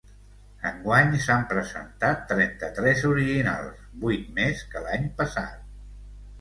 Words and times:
Enguany 0.69 1.13
s’han 1.25 1.45
presentat 1.51 2.25
trenta-tres 2.33 3.05
originals, 3.11 3.87
vuit 4.07 4.27
més 4.41 4.67
que 4.75 4.85
l’any 4.89 5.09
passat. 5.23 5.65